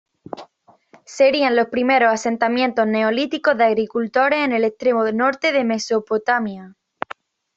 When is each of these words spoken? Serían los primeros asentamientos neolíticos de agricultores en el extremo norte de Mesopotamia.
Serían 1.05 1.55
los 1.55 1.67
primeros 1.67 2.11
asentamientos 2.11 2.87
neolíticos 2.87 3.55
de 3.55 3.65
agricultores 3.65 4.39
en 4.39 4.51
el 4.51 4.63
extremo 4.63 5.03
norte 5.11 5.51
de 5.51 5.63
Mesopotamia. 5.63 6.75